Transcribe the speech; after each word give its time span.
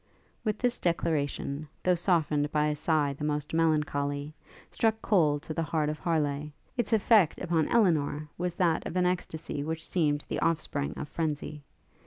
While 0.41 0.55
this 0.57 0.79
declaration, 0.79 1.67
though 1.83 1.93
softened 1.93 2.51
by 2.51 2.69
a 2.69 2.75
sigh 2.75 3.13
the 3.13 3.23
most 3.23 3.53
melancholy, 3.53 4.33
struck 4.71 4.99
cold 5.03 5.43
to 5.43 5.53
the 5.53 5.61
heart 5.61 5.89
of 5.89 5.99
Harleigh, 5.99 6.49
its 6.75 6.91
effect 6.91 7.39
upon 7.39 7.67
Elinor 7.69 8.27
was 8.35 8.55
that 8.55 8.87
of 8.87 8.95
an 8.95 9.05
extacy 9.05 9.63
which 9.63 9.87
seemed 9.87 10.25
the 10.27 10.39
offspring 10.39 10.93
of 10.97 11.07
frenzy. 11.07 11.61